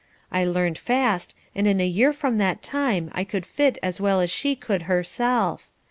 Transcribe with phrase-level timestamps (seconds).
[0.31, 4.19] I learned fast, and in a year from that time I could fit as well
[4.19, 5.69] as she could herself.